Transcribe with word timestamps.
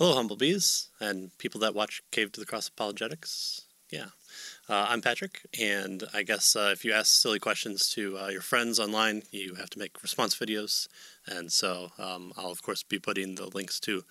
Hello, 0.00 0.14
Humblebees, 0.14 0.88
and 0.98 1.36
people 1.36 1.60
that 1.60 1.74
watch 1.74 2.02
Cave 2.10 2.32
to 2.32 2.40
the 2.40 2.46
Cross 2.46 2.68
Apologetics. 2.68 3.66
Yeah. 3.90 4.06
Uh, 4.68 4.86
I'm 4.88 5.00
Patrick, 5.00 5.40
and 5.58 6.04
I 6.14 6.22
guess 6.22 6.54
uh, 6.54 6.70
if 6.72 6.84
you 6.84 6.92
ask 6.92 7.08
silly 7.08 7.40
questions 7.40 7.90
to 7.94 8.16
uh, 8.16 8.28
your 8.28 8.40
friends 8.40 8.78
online, 8.78 9.24
you 9.32 9.56
have 9.56 9.68
to 9.70 9.80
make 9.80 10.00
response 10.00 10.36
videos. 10.36 10.86
And 11.26 11.50
so 11.50 11.90
um, 11.98 12.32
I'll, 12.36 12.52
of 12.52 12.62
course, 12.62 12.84
be 12.84 13.00
putting 13.00 13.34
the 13.34 13.46
links 13.46 13.80
to 13.80 14.04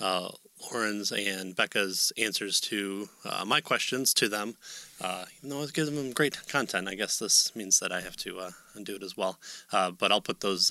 uh, 0.00 0.28
Lauren's 0.62 1.10
and 1.10 1.56
Becca's 1.56 2.12
answers 2.16 2.60
to 2.60 3.08
uh, 3.24 3.44
my 3.44 3.60
questions 3.60 4.14
to 4.14 4.28
them. 4.28 4.56
Uh, 5.00 5.24
even 5.38 5.50
though 5.50 5.62
it 5.64 5.72
gives 5.72 5.90
them 5.90 6.12
great 6.12 6.46
content, 6.46 6.86
I 6.86 6.94
guess 6.94 7.18
this 7.18 7.54
means 7.56 7.80
that 7.80 7.90
I 7.90 8.00
have 8.02 8.16
to 8.18 8.50
do 8.80 8.94
it 8.94 9.02
as 9.02 9.16
well. 9.16 9.40
But 9.72 10.12
I'll 10.12 10.20
put 10.20 10.40
those 10.40 10.70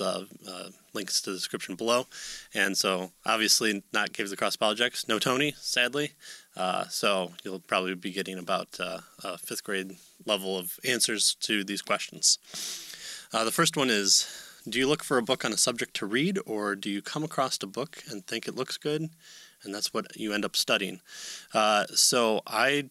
links 0.94 1.20
to 1.20 1.30
the 1.30 1.36
description 1.36 1.74
below. 1.74 2.06
And 2.54 2.76
so, 2.76 3.12
obviously, 3.26 3.84
not 3.92 4.14
Cave 4.14 4.30
the 4.30 4.36
Cross 4.36 4.54
Apologetics, 4.54 5.08
no 5.08 5.18
Tony, 5.18 5.54
sadly. 5.58 6.12
So 6.88 7.32
you'll 7.44 7.60
probably 7.60 7.94
be 7.94 8.12
getting 8.12 8.38
about 8.38 8.78
a 8.80 9.38
fifth 9.38 9.64
grade 9.64 9.96
level 10.24 10.58
of 10.58 10.78
answers 10.84 11.36
to 11.40 11.64
these 11.64 11.82
questions. 11.82 12.38
the 13.32 13.52
first 13.52 13.76
one 13.76 13.90
is 13.90 14.26
do 14.68 14.80
you 14.80 14.88
look 14.88 15.04
for 15.04 15.16
a 15.16 15.22
book 15.22 15.44
on 15.44 15.52
a 15.52 15.56
subject 15.56 15.94
to 15.94 16.06
read, 16.06 16.40
or 16.44 16.74
do 16.74 16.90
you 16.90 17.00
come 17.00 17.22
across 17.22 17.62
a 17.62 17.68
book 17.68 18.02
and 18.10 18.26
think 18.26 18.48
it 18.48 18.56
looks 18.56 18.76
good, 18.76 19.10
and 19.62 19.72
that's 19.72 19.94
what 19.94 20.16
you 20.16 20.32
end 20.32 20.44
up 20.44 20.56
studying? 20.56 21.00
Uh, 21.54 21.84
so 21.94 22.40
I 22.48 22.90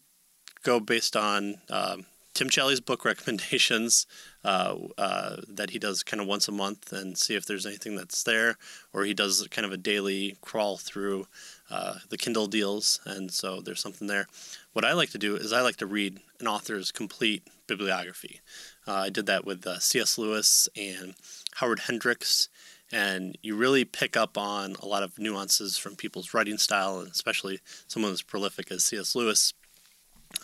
go 0.64 0.80
based 0.80 1.18
on 1.18 1.56
uh, 1.70 1.98
Tim 2.34 2.48
Challies' 2.48 2.84
book 2.84 3.04
recommendations 3.06 4.08
uh, 4.46 4.76
uh, 4.98 5.38
that 5.50 5.72
he 5.72 5.80
does 5.80 6.02
kind 6.02 6.22
of 6.22 6.28
once 6.28 6.48
a 6.48 6.54
month 6.54 6.94
and 6.94 7.18
see 7.18 7.36
if 7.36 7.46
there's 7.46 7.66
anything 7.66 7.98
that's 7.98 8.24
there, 8.24 8.56
or 8.94 9.04
he 9.04 9.14
does 9.14 9.46
kind 9.52 9.66
of 9.66 9.74
a 9.74 9.78
daily 9.78 10.38
crawl 10.40 10.78
through 10.78 11.28
uh, 11.70 11.96
the 12.10 12.18
Kindle 12.18 12.48
deals, 12.48 13.00
and 13.06 13.32
so 13.32 13.62
there's 13.62 13.82
something 13.82 14.08
there. 14.08 14.28
What 14.74 14.86
I 14.86 14.94
like 14.94 15.10
to 15.12 15.18
do 15.18 15.36
is 15.36 15.52
I 15.52 15.62
like 15.62 15.78
to 15.78 15.86
read 15.86 16.20
an 16.40 16.48
author's 16.48 16.92
complete 16.92 17.44
bibliography. 17.68 18.42
Uh, 18.88 18.94
I 18.94 19.10
did 19.10 19.26
that 19.26 19.46
with 19.46 19.66
uh, 19.66 19.80
C.S. 19.80 20.18
Lewis 20.18 20.70
and 20.76 21.16
Howard 21.56 21.80
Hendricks, 21.82 22.50
and 22.92 23.38
you 23.42 23.56
really 23.56 23.84
pick 23.84 24.16
up 24.16 24.38
on 24.38 24.76
a 24.82 24.86
lot 24.86 25.04
of 25.04 25.18
nuances 25.18 25.78
from 25.78 25.96
people's 25.96 26.34
writing 26.34 26.58
style, 26.58 27.00
and 27.00 27.10
especially 27.10 27.60
someone 27.88 28.12
as 28.12 28.22
prolific 28.22 28.72
as 28.72 28.84
C.S. 28.84 29.16
Lewis. 29.16 29.54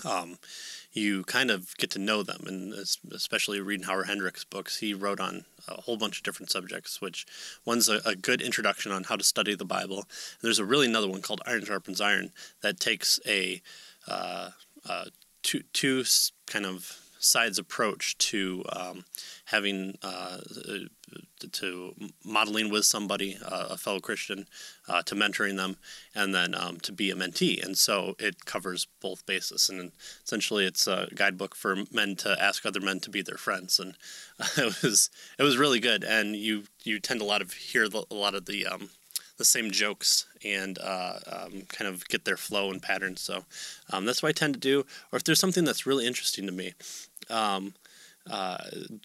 Um, 0.05 0.37
you 0.93 1.23
kind 1.23 1.49
of 1.49 1.75
get 1.77 1.91
to 1.91 1.99
know 1.99 2.21
them, 2.21 2.43
and 2.47 2.73
especially 3.13 3.61
reading 3.61 3.85
Howard 3.85 4.07
Hendricks' 4.07 4.43
books, 4.43 4.79
he 4.79 4.93
wrote 4.93 5.19
on 5.19 5.45
a 5.67 5.81
whole 5.81 5.97
bunch 5.97 6.17
of 6.17 6.23
different 6.23 6.51
subjects. 6.51 6.99
Which 6.99 7.25
one's 7.65 7.87
a, 7.87 8.01
a 8.05 8.15
good 8.15 8.41
introduction 8.41 8.91
on 8.91 9.05
how 9.05 9.15
to 9.15 9.23
study 9.23 9.55
the 9.55 9.65
Bible. 9.65 9.99
And 9.99 10.41
there's 10.41 10.59
a 10.59 10.65
really 10.65 10.87
another 10.87 11.07
one 11.07 11.21
called 11.21 11.41
Iron 11.45 11.65
Sharpens 11.65 12.01
Iron 12.01 12.31
that 12.61 12.79
takes 12.79 13.19
a 13.25 13.61
uh, 14.07 14.49
uh, 14.87 15.05
two 15.43 15.63
two 15.73 16.03
kind 16.47 16.65
of 16.65 16.97
side's 17.21 17.59
approach 17.59 18.17
to 18.17 18.63
um, 18.73 19.05
having 19.45 19.97
uh, 20.01 20.39
to 21.51 21.93
modeling 22.23 22.69
with 22.69 22.85
somebody, 22.85 23.37
uh, 23.43 23.67
a 23.71 23.77
fellow 23.77 23.99
Christian, 23.99 24.47
uh, 24.87 25.01
to 25.03 25.15
mentoring 25.15 25.55
them, 25.55 25.77
and 26.13 26.33
then 26.33 26.53
um, 26.55 26.79
to 26.81 26.91
be 26.91 27.11
a 27.11 27.15
mentee. 27.15 27.63
And 27.63 27.77
so 27.77 28.15
it 28.19 28.45
covers 28.45 28.87
both 29.01 29.25
bases. 29.25 29.69
And 29.69 29.91
essentially, 30.23 30.65
it's 30.65 30.87
a 30.87 31.07
guidebook 31.15 31.55
for 31.55 31.77
men 31.91 32.15
to 32.17 32.41
ask 32.41 32.65
other 32.65 32.81
men 32.81 32.99
to 33.01 33.09
be 33.09 33.21
their 33.21 33.37
friends. 33.37 33.79
And 33.79 33.95
it 34.57 34.81
was 34.81 35.09
it 35.37 35.43
was 35.43 35.57
really 35.57 35.79
good. 35.79 36.03
And 36.03 36.35
you 36.35 36.63
you 36.83 36.99
tend 36.99 37.21
a 37.21 37.25
lot 37.25 37.41
of 37.41 37.53
hear 37.53 37.85
a 37.85 38.13
lot 38.13 38.35
of 38.35 38.45
the 38.45 38.67
um, 38.67 38.89
the 39.37 39.45
same 39.45 39.71
jokes 39.71 40.27
and 40.45 40.77
uh, 40.77 41.13
um, 41.25 41.63
kind 41.67 41.87
of 41.87 42.07
get 42.07 42.25
their 42.25 42.37
flow 42.37 42.69
and 42.69 42.79
patterns. 42.79 43.21
So 43.21 43.43
um, 43.89 44.05
that's 44.05 44.21
what 44.21 44.29
I 44.29 44.33
tend 44.33 44.53
to 44.53 44.59
do. 44.59 44.85
Or 45.11 45.17
if 45.17 45.23
there's 45.23 45.39
something 45.39 45.65
that's 45.65 45.87
really 45.87 46.05
interesting 46.05 46.45
to 46.45 46.51
me, 46.51 46.73
um, 47.29 47.73
uh, 48.29 48.57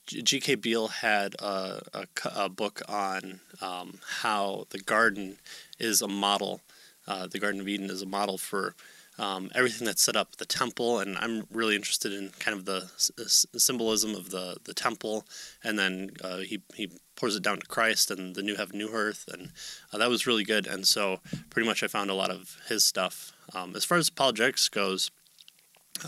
G.K. 0.06 0.56
Beale 0.56 0.88
had 0.88 1.34
a, 1.38 1.80
a, 1.94 2.06
a 2.34 2.48
book 2.48 2.82
on 2.88 3.40
um, 3.60 3.98
how 4.20 4.66
the 4.70 4.78
garden 4.78 5.38
is 5.78 6.02
a 6.02 6.08
model. 6.08 6.60
Uh, 7.08 7.26
the 7.26 7.38
Garden 7.38 7.60
of 7.60 7.68
Eden 7.68 7.88
is 7.88 8.02
a 8.02 8.06
model 8.06 8.36
for 8.36 8.74
um, 9.18 9.50
everything 9.54 9.86
that's 9.86 10.02
set 10.02 10.16
up 10.16 10.36
the 10.36 10.44
temple, 10.44 10.98
and 10.98 11.16
I'm 11.16 11.46
really 11.50 11.74
interested 11.76 12.12
in 12.12 12.30
kind 12.38 12.56
of 12.56 12.66
the 12.66 12.90
s- 12.96 13.46
symbolism 13.56 14.14
of 14.14 14.30
the, 14.30 14.56
the 14.64 14.74
temple, 14.74 15.24
and 15.64 15.78
then 15.78 16.10
uh, 16.22 16.38
he 16.38 16.60
he 16.74 16.90
pours 17.14 17.34
it 17.34 17.42
down 17.42 17.58
to 17.58 17.66
Christ 17.66 18.10
and 18.10 18.34
the 18.34 18.42
new 18.42 18.56
heaven, 18.56 18.76
new 18.76 18.90
earth, 18.92 19.24
and 19.32 19.52
uh, 19.92 19.98
that 19.98 20.10
was 20.10 20.26
really 20.26 20.44
good. 20.44 20.66
And 20.66 20.86
so, 20.86 21.20
pretty 21.48 21.66
much, 21.66 21.82
I 21.82 21.86
found 21.86 22.10
a 22.10 22.14
lot 22.14 22.30
of 22.30 22.58
his 22.68 22.84
stuff. 22.84 23.32
Um, 23.54 23.74
as 23.74 23.84
far 23.84 23.96
as 23.96 24.08
apologetics 24.08 24.68
goes, 24.68 25.10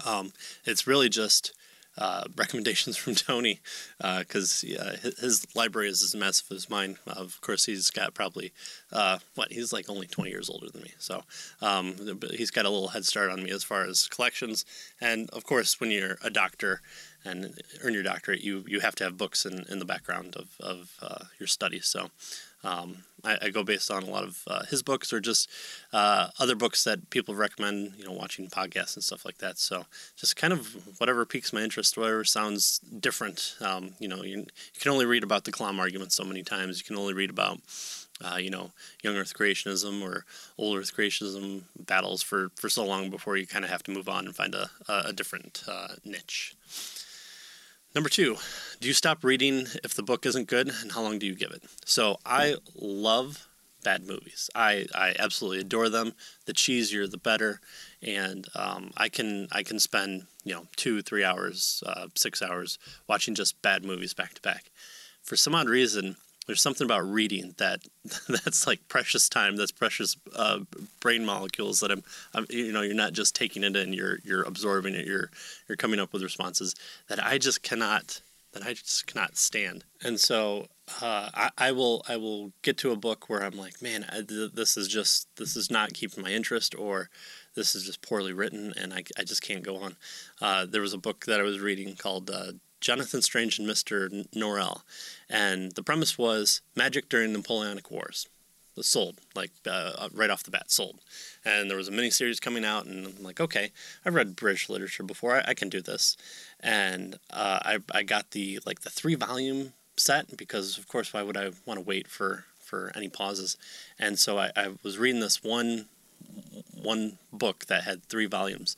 um, 0.04 0.32
it's 0.66 0.86
really 0.86 1.08
just 1.08 1.52
uh, 1.98 2.24
recommendations 2.36 2.96
from 2.96 3.14
Tony 3.16 3.60
because 3.98 4.64
uh, 4.64 4.96
his, 5.02 5.18
his, 5.18 5.46
library 5.54 5.88
is 5.88 6.02
as 6.02 6.14
massive 6.14 6.50
as 6.52 6.70
mine. 6.70 6.96
Of 7.06 7.40
course, 7.40 7.66
he's 7.66 7.90
got 7.90 8.14
probably 8.14 8.52
uh, 8.92 9.18
what 9.34 9.52
he's 9.52 9.72
like 9.72 9.90
only 9.90 10.06
20 10.06 10.30
years 10.30 10.48
older 10.48 10.70
than 10.70 10.82
me, 10.82 10.92
so 10.98 11.24
um, 11.60 11.96
he's 12.30 12.50
got 12.50 12.64
a 12.64 12.70
little 12.70 12.88
head 12.88 13.04
start 13.04 13.30
on 13.30 13.42
me 13.42 13.50
as 13.50 13.64
far 13.64 13.84
as 13.84 14.06
collections. 14.08 14.64
And 15.00 15.28
of 15.30 15.44
course, 15.44 15.80
when 15.80 15.90
you're 15.90 16.18
a 16.22 16.30
doctor 16.30 16.80
and 17.24 17.60
earn 17.82 17.94
your 17.94 18.02
doctorate, 18.02 18.42
you 18.42 18.64
you 18.68 18.80
have 18.80 18.94
to 18.96 19.04
have 19.04 19.18
books 19.18 19.44
in, 19.44 19.64
in 19.68 19.78
the 19.78 19.84
background 19.84 20.36
of 20.36 20.48
of 20.60 20.92
uh, 21.02 21.24
your 21.38 21.46
studies. 21.46 21.86
So 21.86 22.10
um, 22.64 23.04
I, 23.24 23.38
I, 23.42 23.50
go 23.50 23.62
based 23.62 23.90
on 23.90 24.02
a 24.02 24.10
lot 24.10 24.24
of 24.24 24.42
uh, 24.46 24.64
his 24.64 24.82
books 24.82 25.12
or 25.12 25.20
just 25.20 25.48
uh, 25.92 26.28
other 26.38 26.56
books 26.56 26.84
that 26.84 27.10
people 27.10 27.34
recommend, 27.34 27.92
you 27.96 28.04
know, 28.04 28.12
watching 28.12 28.48
podcasts 28.48 28.94
and 28.94 29.04
stuff 29.04 29.24
like 29.24 29.38
that. 29.38 29.58
So 29.58 29.86
just 30.16 30.36
kind 30.36 30.52
of 30.52 30.98
whatever 31.00 31.24
piques 31.24 31.52
my 31.52 31.62
interest, 31.62 31.96
whatever 31.96 32.24
sounds 32.24 32.78
different. 32.78 33.56
Um, 33.60 33.92
you 34.00 34.08
know, 34.08 34.22
you, 34.22 34.38
you, 34.38 34.80
can 34.80 34.90
only 34.90 35.06
read 35.06 35.22
about 35.22 35.44
the 35.44 35.52
Kalam 35.52 35.78
argument 35.78 36.12
so 36.12 36.24
many 36.24 36.42
times. 36.42 36.78
You 36.78 36.84
can 36.84 36.96
only 36.96 37.14
read 37.14 37.30
about, 37.30 37.58
uh, 38.24 38.36
you 38.36 38.50
know, 38.50 38.72
young 39.02 39.16
Earth 39.16 39.34
creationism 39.34 40.02
or 40.02 40.24
old 40.56 40.76
Earth 40.78 40.96
creationism 40.96 41.62
battles 41.78 42.22
for, 42.22 42.50
for 42.56 42.68
so 42.68 42.84
long 42.84 43.08
before 43.08 43.36
you 43.36 43.46
kind 43.46 43.64
of 43.64 43.70
have 43.70 43.84
to 43.84 43.92
move 43.92 44.08
on 44.08 44.26
and 44.26 44.34
find 44.34 44.54
a, 44.54 44.68
a 44.88 45.12
different 45.12 45.62
uh, 45.68 45.88
niche. 46.04 46.56
Number 47.98 48.10
two, 48.10 48.36
do 48.78 48.86
you 48.86 48.94
stop 48.94 49.24
reading 49.24 49.66
if 49.82 49.92
the 49.92 50.04
book 50.04 50.24
isn't 50.24 50.46
good, 50.46 50.68
and 50.68 50.92
how 50.92 51.02
long 51.02 51.18
do 51.18 51.26
you 51.26 51.34
give 51.34 51.50
it? 51.50 51.64
So 51.84 52.20
I 52.24 52.54
love 52.76 53.48
bad 53.82 54.06
movies. 54.06 54.48
I, 54.54 54.86
I 54.94 55.16
absolutely 55.18 55.58
adore 55.58 55.88
them. 55.88 56.12
The 56.46 56.52
cheesier, 56.52 57.10
the 57.10 57.18
better. 57.18 57.60
And 58.00 58.46
um, 58.54 58.92
I 58.96 59.08
can 59.08 59.48
I 59.50 59.64
can 59.64 59.80
spend 59.80 60.28
you 60.44 60.54
know 60.54 60.68
two, 60.76 61.02
three 61.02 61.24
hours, 61.24 61.82
uh, 61.86 62.06
six 62.14 62.40
hours 62.40 62.78
watching 63.08 63.34
just 63.34 63.60
bad 63.62 63.84
movies 63.84 64.14
back 64.14 64.34
to 64.34 64.42
back. 64.42 64.70
For 65.20 65.34
some 65.34 65.56
odd 65.56 65.68
reason, 65.68 66.14
there's 66.48 66.62
something 66.62 66.86
about 66.86 67.06
reading 67.06 67.54
that 67.58 67.80
that's 68.28 68.66
like 68.66 68.88
precious 68.88 69.28
time 69.28 69.54
that's 69.54 69.70
precious 69.70 70.16
uh, 70.34 70.58
brain 70.98 71.24
molecules 71.24 71.78
that 71.80 71.92
I'm, 71.92 72.02
I'm, 72.34 72.46
you 72.50 72.72
know 72.72 72.82
you're 72.82 72.94
not 72.94 73.12
just 73.12 73.36
taking 73.36 73.62
it 73.62 73.76
in 73.76 73.92
you're 73.92 74.18
you're 74.24 74.42
absorbing 74.42 74.94
it 74.94 75.06
you're 75.06 75.30
you're 75.68 75.76
coming 75.76 76.00
up 76.00 76.12
with 76.12 76.22
responses 76.22 76.74
that 77.08 77.24
I 77.24 77.38
just 77.38 77.62
cannot 77.62 78.22
that 78.54 78.62
I 78.64 78.72
just 78.72 79.06
cannot 79.06 79.36
stand. 79.36 79.84
And 80.02 80.18
so 80.18 80.68
uh, 81.02 81.28
I, 81.34 81.50
I, 81.58 81.72
will 81.72 82.02
I 82.08 82.16
will 82.16 82.50
get 82.62 82.78
to 82.78 82.92
a 82.92 82.96
book 82.96 83.28
where 83.28 83.42
I'm 83.42 83.58
like 83.58 83.82
man 83.82 84.06
I, 84.08 84.22
this 84.22 84.78
is 84.78 84.88
just 84.88 85.28
this 85.36 85.54
is 85.54 85.70
not 85.70 85.92
keeping 85.92 86.24
my 86.24 86.30
interest 86.30 86.74
or 86.74 87.10
this 87.54 87.74
is 87.74 87.84
just 87.84 88.00
poorly 88.00 88.32
written 88.32 88.72
and 88.80 88.94
I, 88.94 89.04
I 89.18 89.24
just 89.24 89.42
can't 89.42 89.62
go 89.62 89.76
on. 89.76 89.96
Uh, 90.40 90.64
there 90.64 90.80
was 90.80 90.94
a 90.94 90.98
book 90.98 91.26
that 91.26 91.40
I 91.40 91.42
was 91.42 91.60
reading 91.60 91.94
called 91.94 92.30
uh, 92.30 92.52
Jonathan 92.80 93.22
Strange 93.22 93.58
and 93.58 93.68
Mr. 93.68 94.28
Norrell. 94.34 94.82
And 95.28 95.72
the 95.72 95.82
premise 95.82 96.16
was 96.16 96.60
magic 96.76 97.08
during 97.08 97.32
the 97.32 97.38
Napoleonic 97.38 97.90
Wars. 97.90 98.26
It 98.74 98.80
was 98.80 98.86
sold, 98.86 99.16
like 99.34 99.50
uh, 99.66 99.92
uh, 99.98 100.08
right 100.12 100.30
off 100.30 100.44
the 100.44 100.50
bat, 100.50 100.70
sold. 100.70 101.00
And 101.44 101.68
there 101.68 101.76
was 101.76 101.88
a 101.88 101.92
mini 101.92 102.10
series 102.10 102.38
coming 102.38 102.64
out, 102.64 102.86
and 102.86 103.06
I'm 103.06 103.22
like, 103.22 103.40
okay, 103.40 103.72
I've 104.04 104.14
read 104.14 104.36
British 104.36 104.68
literature 104.68 105.02
before, 105.02 105.36
I, 105.36 105.44
I 105.48 105.54
can 105.54 105.68
do 105.68 105.80
this. 105.80 106.16
And 106.60 107.16
uh, 107.30 107.58
I, 107.62 107.78
I 107.92 108.02
got 108.04 108.30
the 108.30 108.60
like 108.64 108.80
the 108.80 108.90
three 108.90 109.16
volume 109.16 109.72
set 109.96 110.36
because, 110.36 110.78
of 110.78 110.86
course, 110.86 111.12
why 111.12 111.22
would 111.22 111.36
I 111.36 111.50
want 111.66 111.78
to 111.78 111.84
wait 111.84 112.06
for 112.06 112.44
for 112.60 112.92
any 112.94 113.08
pauses? 113.08 113.56
And 113.98 114.18
so 114.18 114.38
I, 114.38 114.52
I 114.54 114.68
was 114.84 114.98
reading 114.98 115.20
this 115.20 115.42
one 115.42 115.86
one 116.72 117.18
book 117.32 117.66
that 117.66 117.84
had 117.84 118.04
three 118.04 118.26
volumes 118.26 118.76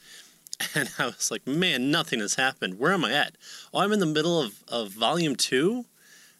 and 0.75 0.91
I 0.99 1.07
was 1.07 1.31
like, 1.31 1.47
man, 1.47 1.91
nothing 1.91 2.21
has 2.21 2.35
happened. 2.35 2.79
Where 2.79 2.93
am 2.93 3.05
I 3.05 3.13
at? 3.13 3.37
Oh, 3.73 3.81
I'm 3.81 3.93
in 3.93 4.01
the 4.01 4.07
middle 4.07 4.41
of, 4.41 4.63
of 4.69 4.91
volume 4.91 5.37
two? 5.37 5.87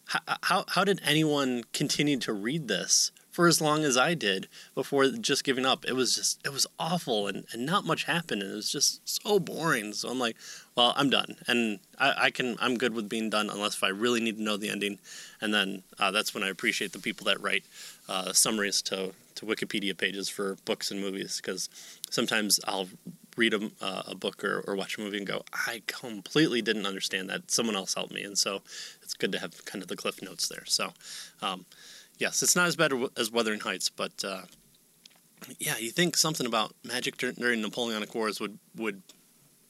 How, 0.07 0.21
how, 0.43 0.65
how 0.69 0.85
did 0.85 1.01
anyone 1.05 1.63
continue 1.73 2.19
to 2.19 2.33
read 2.33 2.69
this 2.69 3.13
for 3.31 3.47
as 3.47 3.61
long 3.61 3.85
as 3.85 3.97
I 3.97 4.15
did 4.15 4.49
before 4.75 5.07
just 5.09 5.45
giving 5.45 5.65
up? 5.65 5.85
It 5.85 5.93
was 5.93 6.15
just, 6.15 6.41
it 6.45 6.53
was 6.53 6.67
awful 6.79 7.29
and, 7.29 7.45
and 7.53 7.65
not 7.65 7.85
much 7.85 8.05
happened. 8.05 8.43
And 8.43 8.53
it 8.53 8.57
was 8.57 8.71
just 8.71 9.09
so 9.09 9.39
boring. 9.39 9.93
So 9.93 10.11
I'm 10.11 10.19
like, 10.19 10.37
well, 10.75 10.93
I'm 10.97 11.11
done. 11.11 11.37
And 11.47 11.79
I, 11.99 12.15
I 12.17 12.31
can, 12.31 12.57
I'm 12.61 12.77
good 12.77 12.93
with 12.93 13.09
being 13.09 13.31
done 13.31 13.49
unless 13.49 13.77
if 13.77 13.85
I 13.85 13.89
really 13.89 14.21
need 14.21 14.37
to 14.37 14.43
know 14.43 14.57
the 14.57 14.71
ending. 14.71 14.99
And 15.41 15.55
then 15.55 15.85
uh, 15.99 16.11
that's 16.11 16.35
when 16.35 16.43
I 16.43 16.49
appreciate 16.49 16.93
the 16.93 16.99
people 16.99 17.25
that 17.27 17.41
write 17.41 17.65
uh, 18.09 18.33
summaries 18.33 18.83
to, 18.83 19.13
to 19.37 19.47
Wikipedia 19.47 19.97
pages 19.97 20.29
for 20.29 20.57
books 20.65 20.91
and 20.91 21.01
movies 21.01 21.41
because 21.41 21.69
sometimes 22.11 22.59
I'll 22.67 22.89
read 23.41 23.55
a, 23.55 23.71
uh, 23.81 24.03
a 24.09 24.15
book 24.15 24.45
or, 24.45 24.63
or 24.67 24.77
watch 24.77 24.99
a 24.99 25.01
movie 25.01 25.17
and 25.17 25.27
go, 25.27 25.43
I 25.53 25.83
completely 25.87 26.61
didn't 26.63 26.87
understand 26.87 27.31
that. 27.31 27.51
Someone 27.51 27.77
else 27.77 27.95
helped 27.95 28.13
me, 28.13 28.23
and 28.23 28.37
so 28.37 28.61
it's 29.03 29.15
good 29.15 29.33
to 29.33 29.39
have 29.39 29.65
kind 29.65 29.83
of 29.83 29.89
the 29.89 29.97
cliff 29.97 30.23
notes 30.23 30.47
there. 30.49 30.65
So, 30.67 30.93
um, 31.41 31.65
yes, 32.19 32.43
it's 32.43 32.55
not 32.55 32.69
as 32.69 32.77
bad 32.77 32.93
as 33.17 33.33
Wuthering 33.33 33.61
Heights, 33.61 33.89
but 33.89 34.13
uh, 34.23 34.43
yeah, 35.59 35.79
you 35.79 35.91
think 35.91 36.17
something 36.17 36.47
about 36.47 36.75
magic 36.85 37.17
during 37.17 37.63
Napoleonic 37.63 38.15
Wars 38.15 38.41
would 38.41 38.59
would 38.77 39.03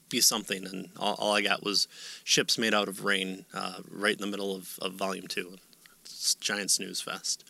be 0.09 0.21
something, 0.21 0.67
and 0.67 0.89
all, 0.99 1.15
all 1.15 1.35
I 1.35 1.43
got 1.43 1.63
was 1.63 1.87
ships 2.25 2.59
made 2.59 2.75
out 2.75 2.89
of 2.89 3.05
rain 3.05 3.45
uh, 3.55 3.79
right 3.89 4.15
in 4.15 4.21
the 4.21 4.27
middle 4.27 4.55
of, 4.55 4.79
of 4.83 4.95
Volume 4.95 5.29
Two. 5.29 5.57
It's 6.05 6.35
giant 6.35 6.71
snooze 6.73 7.01
fest. 7.01 7.50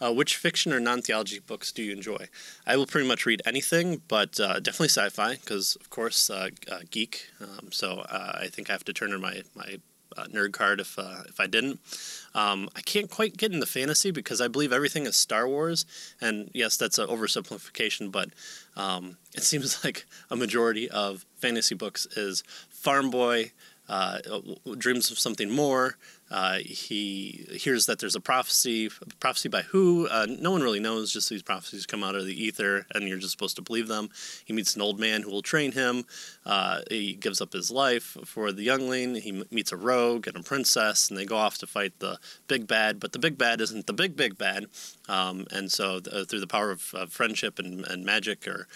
Uh, 0.00 0.12
which 0.12 0.36
fiction 0.36 0.72
or 0.72 0.80
non 0.80 1.02
theology 1.02 1.38
books 1.38 1.72
do 1.72 1.82
you 1.82 1.92
enjoy? 1.92 2.28
I 2.66 2.76
will 2.76 2.86
pretty 2.86 3.06
much 3.06 3.26
read 3.26 3.42
anything, 3.44 4.00
but 4.08 4.40
uh, 4.40 4.60
definitely 4.60 4.88
sci 4.88 5.08
fi, 5.10 5.34
because, 5.34 5.76
of 5.76 5.90
course, 5.90 6.30
uh, 6.30 6.50
uh 6.70 6.80
geek. 6.90 7.26
Um, 7.40 7.70
so 7.70 8.00
uh, 8.08 8.38
I 8.40 8.46
think 8.46 8.70
I 8.70 8.72
have 8.72 8.84
to 8.84 8.92
turn 8.92 9.12
in 9.12 9.20
my, 9.20 9.42
my 9.54 9.78
uh, 10.16 10.24
nerd 10.24 10.52
card 10.52 10.80
if, 10.80 10.98
if 10.98 11.38
I 11.38 11.46
didn't. 11.46 11.80
Um, 12.34 12.68
I 12.74 12.80
can't 12.80 13.10
quite 13.10 13.36
get 13.36 13.52
into 13.52 13.66
fantasy 13.66 14.10
because 14.10 14.40
I 14.40 14.48
believe 14.48 14.72
everything 14.72 15.04
is 15.04 15.16
Star 15.16 15.46
Wars. 15.46 15.84
And 16.20 16.50
yes, 16.54 16.76
that's 16.76 16.98
an 16.98 17.08
oversimplification, 17.08 18.10
but 18.10 18.30
um, 18.76 19.18
it 19.34 19.42
seems 19.42 19.84
like 19.84 20.06
a 20.30 20.36
majority 20.36 20.88
of 20.88 21.26
fantasy 21.36 21.74
books 21.74 22.06
is 22.16 22.42
Farm 22.70 23.10
Boy. 23.10 23.52
dreams 24.78 25.10
of 25.10 25.18
something 25.18 25.50
more, 25.50 25.96
uh, 26.30 26.58
he 26.58 27.46
hears 27.50 27.86
that 27.86 27.98
there's 27.98 28.14
a 28.14 28.20
prophecy. 28.20 28.88
Prophecy 29.18 29.48
by 29.48 29.62
who? 29.62 30.06
Uh, 30.08 30.26
no 30.28 30.52
one 30.52 30.62
really 30.62 30.78
knows. 30.78 31.12
Just 31.12 31.28
these 31.28 31.42
prophecies 31.42 31.86
come 31.86 32.04
out 32.04 32.14
of 32.14 32.24
the 32.24 32.44
ether, 32.44 32.86
and 32.94 33.08
you're 33.08 33.18
just 33.18 33.32
supposed 33.32 33.56
to 33.56 33.62
believe 33.62 33.88
them. 33.88 34.10
He 34.44 34.52
meets 34.52 34.76
an 34.76 34.82
old 34.82 35.00
man 35.00 35.22
who 35.22 35.30
will 35.30 35.42
train 35.42 35.72
him. 35.72 36.04
Uh, 36.46 36.82
he 36.88 37.14
gives 37.14 37.40
up 37.40 37.52
his 37.52 37.70
life 37.70 38.16
for 38.24 38.52
the 38.52 38.62
youngling. 38.62 39.16
He 39.16 39.44
meets 39.50 39.72
a 39.72 39.76
rogue 39.76 40.28
and 40.28 40.36
a 40.36 40.42
princess, 40.42 41.08
and 41.08 41.18
they 41.18 41.24
go 41.24 41.36
off 41.36 41.58
to 41.58 41.66
fight 41.66 41.98
the 41.98 42.18
big 42.46 42.68
bad. 42.68 43.00
But 43.00 43.12
the 43.12 43.18
big 43.18 43.36
bad 43.36 43.60
isn't 43.60 43.86
the 43.86 43.92
big 43.92 44.16
big 44.16 44.38
bad. 44.38 44.66
Um, 45.08 45.46
and 45.50 45.72
so, 45.72 46.00
uh, 46.12 46.24
through 46.24 46.40
the 46.40 46.46
power 46.46 46.70
of, 46.70 46.94
of 46.94 47.12
friendship 47.12 47.58
and, 47.58 47.84
and 47.86 48.04
magic, 48.04 48.46
or 48.46 48.68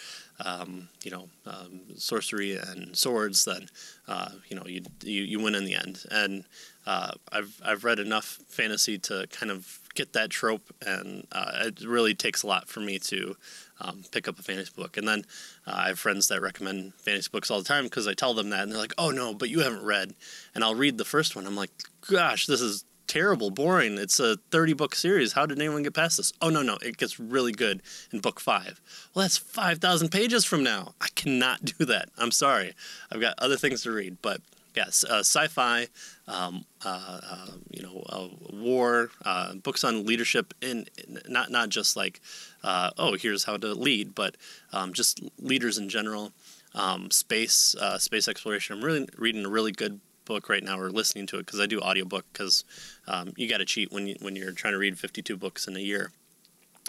um, 0.45 0.89
you 1.05 1.12
know, 1.12 1.29
um, 1.47 1.81
sorcery 1.97 2.56
and 2.56 2.97
swords, 2.97 3.45
then 3.45 3.69
uh, 4.09 4.31
you 4.49 4.56
know 4.56 4.67
you, 4.67 4.83
you 5.03 5.23
you 5.23 5.41
win 5.41 5.55
in 5.55 5.65
the 5.65 5.77
end. 5.77 6.05
And 6.11 6.45
uh, 6.86 7.12
I've 7.32 7.60
I've 7.64 7.84
read 7.84 7.98
enough 7.98 8.38
fantasy 8.48 8.98
to 9.00 9.26
kind 9.31 9.50
of 9.50 9.81
get 9.94 10.12
that 10.12 10.31
trope, 10.31 10.75
and 10.86 11.26
uh, 11.32 11.64
it 11.66 11.81
really 11.86 12.14
takes 12.14 12.42
a 12.42 12.46
lot 12.46 12.69
for 12.69 12.81
me 12.81 12.98
to 12.98 13.36
um, 13.81 14.04
pick 14.12 14.28
up 14.28 14.38
a 14.38 14.42
fantasy 14.42 14.72
book. 14.76 14.96
And 14.96 15.06
then 15.06 15.25
uh, 15.66 15.75
I 15.76 15.88
have 15.88 15.98
friends 15.98 16.28
that 16.28 16.40
recommend 16.40 16.94
fantasy 16.94 17.28
books 17.32 17.50
all 17.50 17.58
the 17.58 17.64
time 17.64 17.84
because 17.84 18.06
I 18.06 18.14
tell 18.14 18.34
them 18.34 18.50
that, 18.50 18.62
and 18.62 18.72
they're 18.72 18.78
like, 18.78 18.94
"Oh 18.98 19.10
no, 19.10 19.34
but 19.34 19.50
you 19.50 19.60
haven't 19.60 19.84
read." 19.84 20.14
And 20.54 20.62
I'll 20.62 20.75
read 20.75 20.98
the 20.98 21.04
first 21.04 21.36
one. 21.36 21.46
I'm 21.46 21.56
like, 21.56 21.70
"Gosh, 22.08 22.46
this 22.46 22.60
is 22.60 22.84
terrible, 23.06 23.50
boring. 23.50 23.98
It's 23.98 24.19
a 24.20 24.36
30 24.50 24.72
book 24.72 24.94
series. 24.94 25.32
How 25.32 25.46
did 25.46 25.58
anyone 25.58 25.82
get 25.82 25.94
past 25.94 26.16
this? 26.16 26.32
Oh, 26.40 26.48
no, 26.48 26.62
no. 26.62 26.78
It 26.82 26.96
gets 26.96 27.20
really 27.20 27.52
good 27.52 27.82
in 28.12 28.20
book 28.20 28.40
five. 28.40 28.81
Well, 29.14 29.22
that's 29.22 29.36
5,000 29.36 30.10
pages 30.10 30.44
from 30.44 30.62
now. 30.62 30.94
I 31.00 31.08
cannot 31.14 31.64
do 31.78 31.84
that. 31.86 32.08
I'm 32.19 32.31
sorry. 32.31 32.75
I've 33.10 33.20
got 33.20 33.34
other 33.38 33.56
things 33.56 33.82
to 33.82 33.92
read. 33.92 34.19
But 34.22 34.40
yes, 34.75 35.05
uh, 35.09 35.21
sci 35.21 35.47
fi, 35.49 35.88
um, 36.26 36.65
uh, 36.85 37.21
uh, 37.23 37.50
you 37.71 37.82
know, 37.82 38.03
uh, 38.09 38.29
war, 38.53 39.11
uh, 39.25 39.55
books 39.55 39.85
on 39.85 40.06
leadership, 40.06 40.55
in, 40.61 40.87
not, 41.29 41.50
not 41.50 41.69
just 41.69 41.97
like, 41.97 42.21
uh, 42.62 42.91
oh, 42.99 43.17
here's 43.17 43.44
how 43.44 43.56
to 43.56 43.75
lead, 43.75 44.15
but 44.15 44.37
um, 44.73 44.93
just 44.93 45.21
leaders 45.38 45.79
in 45.79 45.88
general. 45.88 46.32
Um, 46.76 47.12
space, 47.12 47.76
space 47.99 48.26
exploration. 48.26 48.76
I'm 48.76 48.85
really 48.85 49.09
reading 49.17 49.47
a 49.47 49.49
really 49.49 49.71
good 49.71 50.00
book 50.25 50.49
right 50.49 50.62
now 50.62 50.77
or 50.77 50.91
listening 50.91 51.25
to 51.29 51.38
it 51.38 51.47
because 51.47 51.61
I 51.61 51.67
do 51.67 51.81
audiobook 51.81 52.25
because 52.32 52.65
um, 53.06 53.32
you 53.37 53.49
got 53.49 53.59
to 53.59 53.65
cheat 53.65 53.93
when 53.93 54.09
you 54.09 54.17
when 54.20 54.35
you're 54.35 54.50
trying 54.50 54.73
to 54.73 54.79
read 54.79 54.99
52 54.99 55.37
books 55.37 55.69
in 55.69 55.77
a 55.77 55.81
year. 55.81 56.11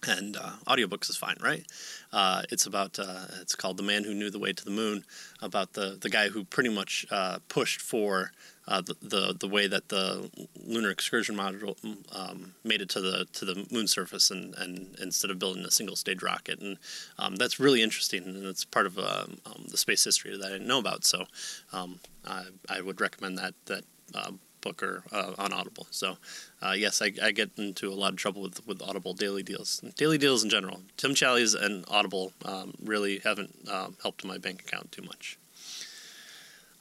And 0.08 0.38
uh, 0.38 0.52
audiobooks 0.68 1.10
is 1.10 1.18
fine, 1.18 1.38
right? 1.42 1.66
Uh, 2.12 2.44
it's 2.52 2.66
about 2.66 3.00
uh, 3.00 3.26
it's 3.42 3.56
called 3.56 3.78
"The 3.78 3.84
Man 3.84 4.04
Who 4.04 4.14
Knew 4.14 4.30
the 4.30 4.40
Way 4.40 4.54
to 4.54 4.64
the 4.64 4.72
Moon," 4.72 5.04
about 5.42 5.74
the 5.74 5.98
the 6.00 6.10
guy 6.10 6.30
who 6.30 6.44
pretty 6.44 6.70
much 6.70 7.06
uh, 7.12 7.40
pushed 7.48 7.82
for 7.82 8.32
uh, 8.68 8.82
the, 8.82 8.96
the, 9.02 9.36
the 9.40 9.48
way 9.48 9.68
that 9.68 9.90
the 9.90 10.30
lunar 10.64 10.90
excursion 10.90 11.36
module 11.36 11.76
um, 12.16 12.56
made 12.64 12.82
it 12.82 12.90
to 12.90 13.02
the 13.02 13.26
to 13.34 13.46
the 13.46 13.68
moon 13.72 13.88
surface, 13.88 14.32
and, 14.32 14.56
and 14.56 14.96
instead 15.02 15.32
of 15.32 15.40
building 15.40 15.64
a 15.66 15.72
single 15.72 15.96
stage 15.96 16.24
rocket, 16.24 16.60
and 16.60 16.78
um, 17.20 17.36
that's 17.36 17.60
really 17.60 17.82
interesting, 17.82 18.24
and 18.24 18.46
it's 18.46 18.66
part 18.66 18.86
of 18.86 18.98
um, 18.98 19.38
um, 19.46 19.66
the 19.70 19.78
space 19.78 20.04
history 20.04 20.38
that 20.38 20.46
I 20.46 20.50
didn't 20.50 20.68
know 20.68 20.80
about. 20.80 21.06
So 21.06 21.26
um, 21.74 22.00
I, 22.26 22.46
I 22.70 22.82
would 22.82 23.02
recommend 23.02 23.38
that 23.38 23.54
that 23.66 23.84
uh, 24.14 24.32
book 24.66 24.82
or 24.84 25.04
uh, 25.12 25.34
on 25.38 25.54
Audible. 25.54 25.88
So, 25.92 26.18
uh, 26.62 26.74
yes, 26.76 27.02
I, 27.02 27.12
I, 27.24 27.32
get 27.32 27.52
into 27.58 27.90
a 27.90 27.94
lot 27.94 28.12
of 28.12 28.18
trouble 28.18 28.42
with, 28.42 28.66
with 28.68 28.82
Audible 28.82 29.14
daily 29.14 29.44
deals, 29.44 29.80
daily 29.96 30.18
deals 30.18 30.44
in 30.44 30.50
general. 30.50 30.82
Tim 30.98 31.12
Challies 31.12 31.56
and 31.56 31.86
Audible 31.88 32.34
um, 32.44 32.74
really 32.84 33.20
haven't 33.20 33.56
uh, 33.70 33.90
helped 34.02 34.26
my 34.26 34.38
bank 34.38 34.62
account 34.62 34.92
too 34.92 35.04
much. 35.04 35.38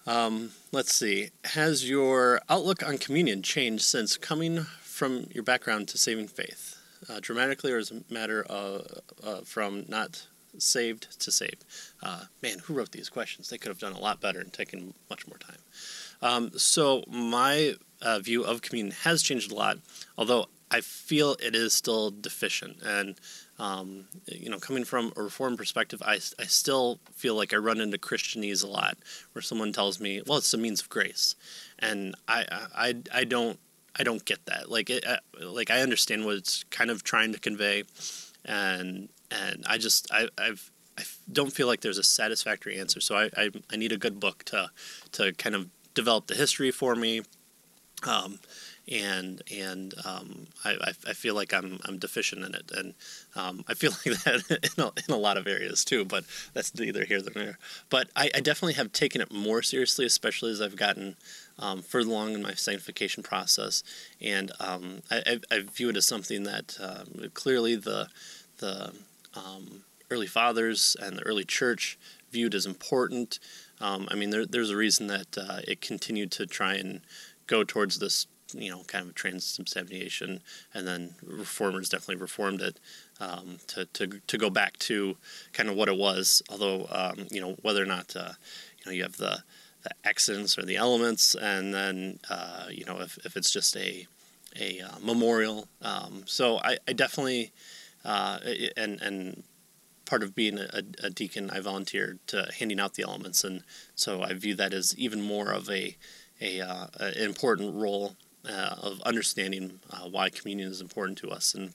Um, 0.07 0.51
let's 0.73 0.93
see. 0.93 1.31
Has 1.45 1.89
your 1.89 2.41
outlook 2.49 2.83
on 2.83 2.99
communion 2.99 3.43
changed 3.43 3.85
since 3.85 4.17
coming 4.17 4.65
from 4.81 5.27
your 5.31 5.45
background 5.45 5.89
to 5.89 5.99
saving 5.99 6.29
faith? 6.29 6.81
Uh, 7.09 7.19
dramatically, 7.21 7.71
or 7.71 7.77
is 7.77 7.91
it 7.91 8.03
a 8.11 8.13
matter 8.13 8.43
of, 8.45 8.87
uh, 9.23 9.41
from 9.45 9.85
not 9.89 10.27
saved 10.59 11.21
to 11.21 11.31
saved? 11.31 11.65
Uh, 12.03 12.25
man, 12.43 12.59
who 12.61 12.73
wrote 12.73 12.93
these 12.93 13.11
questions? 13.11 13.51
They 13.51 13.59
could 13.59 13.69
have 13.69 13.79
done 13.79 13.93
a 13.93 14.01
lot 14.01 14.23
better 14.23 14.41
and 14.41 14.51
taken 14.51 14.95
much 15.11 15.27
more 15.27 15.37
time. 15.37 15.59
Um, 16.25 16.51
so 16.57 17.05
my 17.07 17.75
uh, 18.01 18.19
view 18.19 18.43
of 18.45 18.63
communion 18.63 18.95
has 19.03 19.23
changed 19.23 19.53
a 19.53 19.55
lot, 19.55 19.79
although 20.17 20.47
I 20.71 20.81
feel 20.81 21.37
it 21.41 21.55
is 21.55 21.75
still 21.75 22.11
deficient. 22.11 22.79
And 22.83 23.21
um, 23.59 24.07
you 24.27 24.49
know, 24.49 24.59
coming 24.59 24.85
from 24.85 25.13
a 25.17 25.23
reform 25.23 25.57
perspective, 25.57 26.03
I, 26.05 26.15
I 26.15 26.47
still 26.47 26.99
feel 27.15 27.37
like 27.37 27.53
I 27.53 27.59
run 27.59 27.81
into 27.81 27.99
Christianese 27.99 28.65
a 28.65 28.67
lot, 28.67 28.97
where 29.33 29.43
someone 29.43 29.73
tells 29.73 30.01
me, 30.01 30.23
"Well, 30.27 30.39
it's 30.39 30.53
a 30.55 30.59
means 30.59 30.81
of 30.81 30.89
grace," 30.89 31.37
and 31.79 32.17
I 32.27 32.47
I, 32.75 32.95
I 33.13 33.25
don't 33.25 33.61
I 33.95 34.03
don't 34.03 34.25
get 34.25 34.45
that. 34.47 34.71
Like 34.71 34.91
it, 34.91 35.05
like 35.41 35.71
I 35.71 35.83
understand 35.83 36.25
what 36.25 36.37
it's 36.37 36.65
kind 36.71 36.91
of 36.91 37.05
trying 37.05 37.33
to 37.33 37.39
convey, 37.39 37.85
and 38.45 39.11
and 39.31 39.65
I 39.69 39.79
just 39.79 40.11
I 40.11 40.29
I've 40.39 40.73
I 40.99 41.03
don't 41.33 41.53
feel 41.53 41.67
like 41.67 41.81
there's 41.81 41.99
a 41.99 42.03
satisfactory 42.05 42.79
answer. 42.79 43.01
So 43.01 43.17
I, 43.17 43.31
I, 43.37 43.51
I 43.73 43.77
need 43.77 43.93
a 43.93 43.99
good 43.99 44.19
book 44.21 44.45
to 44.45 44.71
to 45.13 45.33
kind 45.35 45.55
of 45.55 45.69
develop 45.95 46.27
the 46.27 46.35
history 46.35 46.71
for 46.71 46.95
me. 46.95 47.23
Um, 48.07 48.39
and 48.91 49.43
and 49.51 49.95
um, 50.05 50.47
I, 50.65 50.93
I 51.07 51.13
feel 51.15 51.35
like 51.35 51.55
I'm 51.55 51.81
I'm 51.87 51.99
deficient 51.99 52.45
in 52.45 52.55
it, 52.55 52.71
and 52.77 52.95
um, 53.35 53.65
I 53.67 53.75
feel 53.75 53.93
like 54.07 54.23
that 54.25 54.59
in 54.77 54.85
a, 54.85 54.93
in 55.09 55.15
a 55.15 55.19
lot 55.19 55.37
of 55.37 55.47
areas 55.47 55.85
too. 55.85 56.05
But 56.05 56.25
that's 56.53 56.75
neither 56.75 57.05
here 57.05 57.21
nor 57.21 57.45
there. 57.45 57.59
But 57.89 58.11
I, 58.15 58.31
I 58.35 58.41
definitely 58.41 58.75
have 58.75 58.93
taken 58.93 59.21
it 59.21 59.33
more 59.33 59.63
seriously, 59.63 60.05
especially 60.05 60.53
as 60.53 60.61
I've 60.61 60.77
gotten 60.77 61.17
um, 61.59 61.81
further 61.83 62.11
along 62.11 62.35
in 62.35 62.43
my 62.43 62.55
sanctification 62.55 63.23
process, 63.23 63.83
and 64.21 64.53
um, 64.61 65.03
I, 65.11 65.41
I, 65.51 65.61
view 65.61 65.89
it 65.89 65.97
as 65.97 66.07
something 66.07 66.43
that 66.43 66.77
um, 66.81 67.31
clearly 67.33 67.77
the 67.77 68.09
the 68.59 68.93
um, 69.35 69.85
early 70.11 70.27
fathers 70.27 70.97
and 71.01 71.17
the 71.17 71.23
early 71.23 71.45
church 71.45 71.99
viewed 72.31 72.55
as 72.55 72.67
important. 72.67 73.39
Um, 73.85 74.09
I 74.11 74.15
mean, 74.15 74.31
there, 74.31 74.47
there's 74.47 74.71
a 74.71 74.77
reason 74.77 75.09
that 75.09 75.37
uh, 75.37 75.61
it 75.69 75.83
continued 75.83 76.31
to 76.33 76.47
try 76.47 76.73
and 76.75 77.03
go 77.47 77.65
towards 77.65 77.99
this, 77.99 78.27
you 78.55 78.71
know, 78.71 78.83
kind 78.85 79.07
of 79.07 79.15
transubstantiation, 79.15 80.41
and 80.73 80.89
then 80.89 81.17
reformers 81.23 81.91
definitely 81.91 82.17
reformed 82.17 82.63
it 82.63 82.81
um, 83.21 83.59
to, 83.67 83.85
to 83.85 84.21
to 84.27 84.39
go 84.39 84.49
back 84.49 84.79
to 84.79 85.19
kind 85.53 85.69
of 85.69 85.77
what 85.77 85.89
it 85.89 85.99
was. 85.99 86.43
Although, 86.49 86.87
um, 86.91 87.27
you 87.31 87.43
know, 87.43 87.57
whether 87.61 87.83
or 87.83 87.87
not 87.87 88.17
uh, 88.17 88.33
you 88.79 88.87
know 88.87 88.93
you 88.93 89.03
have 89.03 89.19
the 89.19 89.43
the 89.83 89.91
accidents 90.03 90.57
or 90.57 90.63
the 90.63 90.77
elements, 90.77 91.35
and 91.35 91.75
then 91.75 92.21
uh, 92.31 92.69
you 92.71 92.87
know 92.87 93.01
if, 93.03 93.19
if 93.27 93.37
it's 93.37 93.51
just 93.51 93.77
a 93.77 94.07
a 94.59 94.81
uh, 94.81 94.99
memorial. 95.03 95.69
Um, 95.83 96.23
so 96.25 96.59
I, 96.59 96.79
I 96.89 96.95
definitely 96.95 97.53
uh, 98.03 98.39
and 98.79 98.99
and 99.03 99.43
part 100.15 100.23
of 100.23 100.37
being 100.37 100.61
a, 100.61 100.83
a, 101.03 101.11
deacon, 101.11 101.51
I 101.51 101.59
volunteered 101.59 102.25
to 102.29 102.49
handing 102.57 102.79
out 102.79 102.95
the 102.95 103.03
elements, 103.03 103.43
and 103.43 103.65
so 103.97 104.23
I 104.23 104.33
view 104.35 104.55
that 104.55 104.73
as 104.73 104.97
even 104.97 105.21
more 105.21 105.51
of 105.51 105.69
a, 105.69 105.97
a 106.41 106.61
uh, 106.61 106.87
an 107.01 107.15
important 107.15 107.75
role 107.75 108.15
uh, 108.49 108.77
of 108.81 109.01
understanding 109.01 109.81
uh, 109.91 110.09
why 110.09 110.31
communion 110.31 110.71
is 110.71 110.81
important 110.81 111.19
to 111.19 111.31
us. 111.31 111.53
And 111.53 111.75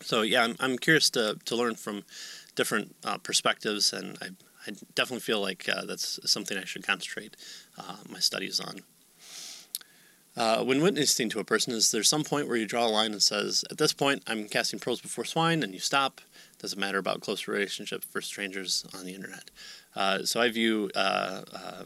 so, 0.00 0.22
yeah, 0.22 0.42
I'm, 0.44 0.56
I'm 0.58 0.78
curious 0.78 1.10
to, 1.10 1.36
to 1.44 1.54
learn 1.54 1.74
from 1.74 2.04
different 2.54 2.96
uh, 3.04 3.18
perspectives, 3.18 3.92
and 3.92 4.16
I, 4.22 4.28
I 4.66 4.72
definitely 4.94 5.20
feel 5.20 5.42
like 5.42 5.68
uh, 5.68 5.84
that's 5.84 6.18
something 6.24 6.56
I 6.56 6.64
should 6.64 6.86
concentrate 6.86 7.36
uh, 7.76 7.96
my 8.08 8.20
studies 8.20 8.58
on. 8.58 8.80
Uh, 10.34 10.64
when 10.64 10.80
witnessing 10.80 11.28
to 11.28 11.40
a 11.40 11.44
person, 11.44 11.74
is 11.74 11.90
there 11.90 12.02
some 12.02 12.24
point 12.24 12.48
where 12.48 12.56
you 12.56 12.64
draw 12.64 12.86
a 12.86 12.88
line 12.88 13.12
and 13.12 13.22
says, 13.22 13.66
"At 13.70 13.76
this 13.76 13.92
point, 13.92 14.22
I'm 14.26 14.48
casting 14.48 14.78
pearls 14.78 15.02
before 15.02 15.26
swine," 15.26 15.62
and 15.62 15.74
you 15.74 15.80
stop? 15.80 16.22
Doesn't 16.60 16.78
matter 16.78 16.98
about 16.98 17.20
close 17.20 17.48
relationships 17.48 18.06
for 18.10 18.20
strangers 18.20 18.84
on 18.96 19.04
the 19.04 19.14
internet. 19.14 19.50
Uh, 19.96 20.24
so 20.24 20.40
I 20.40 20.50
view 20.50 20.90
uh, 20.94 21.42
uh, 21.52 21.84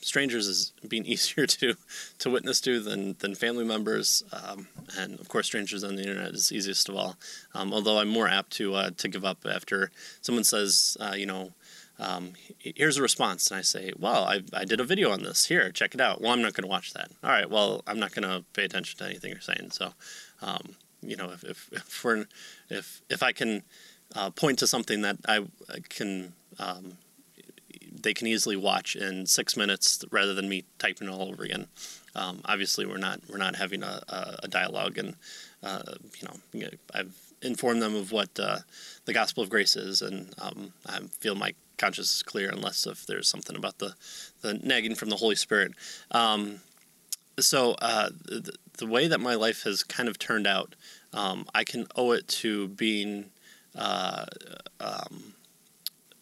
strangers 0.00 0.48
as 0.48 0.72
being 0.86 1.04
easier 1.14 1.46
to 1.46 1.74
to 2.18 2.30
witness 2.30 2.60
to 2.62 2.80
than 2.80 3.16
than 3.18 3.34
family 3.34 3.64
members, 3.64 4.22
um, 4.32 4.68
and 4.98 5.18
of 5.20 5.28
course, 5.28 5.46
strangers 5.46 5.84
on 5.84 5.96
the 5.96 6.02
internet 6.02 6.34
is 6.34 6.52
easiest 6.52 6.88
of 6.88 6.96
all. 6.96 7.16
Um, 7.54 7.72
although 7.72 7.98
I'm 7.98 8.08
more 8.08 8.28
apt 8.28 8.52
to 8.52 8.74
uh, 8.74 8.90
to 8.96 9.08
give 9.08 9.24
up 9.24 9.38
after 9.50 9.90
someone 10.20 10.44
says, 10.44 10.96
uh, 11.00 11.14
you 11.16 11.26
know. 11.26 11.52
Um, 11.96 12.32
here's 12.58 12.96
a 12.96 13.02
response, 13.02 13.48
and 13.52 13.58
I 13.58 13.62
say, 13.62 13.92
"Well, 13.96 14.24
I, 14.24 14.42
I 14.52 14.64
did 14.64 14.80
a 14.80 14.84
video 14.84 15.12
on 15.12 15.22
this. 15.22 15.46
Here, 15.46 15.70
check 15.70 15.94
it 15.94 16.00
out." 16.00 16.20
Well, 16.20 16.32
I'm 16.32 16.42
not 16.42 16.52
going 16.52 16.64
to 16.64 16.68
watch 16.68 16.92
that. 16.94 17.08
All 17.22 17.30
right. 17.30 17.48
Well, 17.48 17.84
I'm 17.86 18.00
not 18.00 18.12
going 18.12 18.28
to 18.28 18.44
pay 18.52 18.64
attention 18.64 18.98
to 18.98 19.04
anything 19.04 19.30
you're 19.30 19.40
saying. 19.40 19.70
So, 19.70 19.92
um, 20.42 20.74
you 21.08 21.16
know, 21.16 21.30
if 21.30 21.44
if 21.44 21.68
if, 21.72 22.04
we're, 22.04 22.26
if, 22.68 23.02
if 23.08 23.22
I 23.22 23.32
can 23.32 23.62
uh, 24.14 24.30
point 24.30 24.58
to 24.60 24.66
something 24.66 25.02
that 25.02 25.16
I 25.26 25.44
can 25.88 26.32
um, 26.58 26.98
they 28.04 28.14
can 28.14 28.26
easily 28.26 28.56
watch 28.56 28.96
in 28.96 29.26
six 29.26 29.56
minutes 29.56 30.04
rather 30.10 30.34
than 30.34 30.48
me 30.48 30.64
typing 30.78 31.08
it 31.08 31.10
all 31.10 31.28
over 31.28 31.42
again. 31.42 31.66
Um, 32.14 32.42
obviously, 32.44 32.86
we're 32.86 32.98
not 32.98 33.20
we're 33.28 33.38
not 33.38 33.56
having 33.56 33.82
a, 33.82 34.36
a 34.42 34.48
dialogue, 34.48 34.98
and 34.98 35.16
uh, 35.62 35.82
you 36.52 36.60
know, 36.62 36.68
I've 36.94 37.14
informed 37.42 37.82
them 37.82 37.96
of 37.96 38.12
what 38.12 38.30
uh, 38.38 38.58
the 39.04 39.12
gospel 39.12 39.42
of 39.42 39.50
grace 39.50 39.74
is, 39.74 40.02
and 40.02 40.32
um, 40.40 40.72
I 40.86 41.00
feel 41.18 41.34
my 41.34 41.54
conscience 41.76 42.14
is 42.14 42.22
clear 42.22 42.50
unless 42.50 42.86
if 42.86 43.06
there's 43.06 43.28
something 43.28 43.56
about 43.56 43.78
the 43.78 43.94
the 44.42 44.54
nagging 44.54 44.94
from 44.94 45.08
the 45.10 45.16
Holy 45.16 45.34
Spirit. 45.34 45.72
Um, 46.10 46.60
so 47.40 47.72
uh, 47.80 48.10
the, 48.26 48.54
the, 48.78 48.86
way 48.86 49.08
that 49.08 49.20
my 49.20 49.34
life 49.34 49.62
has 49.64 49.82
kind 49.82 50.08
of 50.08 50.18
turned 50.18 50.46
out, 50.46 50.74
um, 51.12 51.46
I 51.54 51.64
can 51.64 51.86
owe 51.96 52.12
it 52.12 52.28
to 52.28 52.68
being. 52.68 53.30
Uh, 53.76 54.26
um, 54.78 55.34